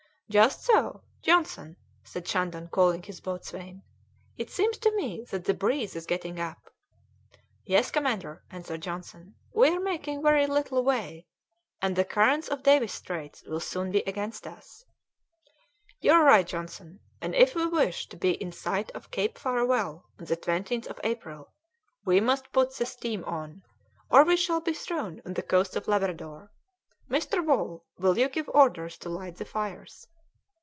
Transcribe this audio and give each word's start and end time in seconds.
"Just 0.31 0.63
so, 0.63 1.03
Johnson," 1.21 1.75
said 2.05 2.25
Shandon, 2.25 2.69
calling 2.69 3.03
his 3.03 3.19
boatswain. 3.19 3.83
"It 4.37 4.49
seems 4.49 4.77
to 4.77 4.95
me 4.95 5.25
that 5.29 5.43
the 5.43 5.53
breeze 5.53 5.93
is 5.93 6.05
getting 6.05 6.39
up." 6.39 6.73
"Yes, 7.65 7.91
commander," 7.91 8.41
answered 8.49 8.79
Johnson; 8.79 9.35
"we 9.53 9.67
are 9.67 9.79
making 9.81 10.23
very 10.23 10.47
little 10.47 10.85
way, 10.85 11.27
and 11.81 11.97
the 11.97 12.05
currents 12.05 12.47
of 12.47 12.63
Davis's 12.63 12.97
Straits 12.99 13.43
will 13.43 13.59
soon 13.59 13.91
be 13.91 14.03
against 14.07 14.47
us." 14.47 14.85
"You 15.99 16.13
are 16.13 16.23
right, 16.23 16.47
Johnson, 16.47 17.01
and 17.19 17.35
if 17.35 17.53
we 17.53 17.65
wish 17.65 18.07
to 18.07 18.15
be 18.15 18.31
in 18.41 18.53
sight 18.53 18.89
of 18.91 19.11
Cape 19.11 19.37
Farewell 19.37 20.07
on 20.17 20.23
the 20.27 20.37
20th 20.37 20.87
of 20.87 20.97
April 21.03 21.51
we 22.05 22.21
must 22.21 22.53
put 22.53 22.73
the 22.73 22.85
steam 22.85 23.25
on, 23.25 23.63
or 24.09 24.23
we 24.23 24.37
shall 24.37 24.61
be 24.61 24.71
thrown 24.71 25.21
on 25.25 25.33
the 25.33 25.43
coasts 25.43 25.75
of 25.75 25.89
Labrador. 25.89 26.53
Mr. 27.09 27.43
Wall, 27.45 27.85
will 27.97 28.17
you 28.17 28.29
give 28.29 28.47
orders 28.53 28.97
to 28.99 29.09
light 29.09 29.35
the 29.35 29.43
fires?" 29.43 30.07